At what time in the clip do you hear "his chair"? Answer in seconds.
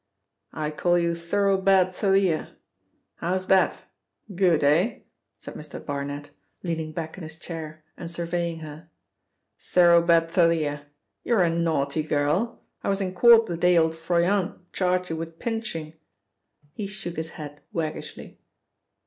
7.23-7.83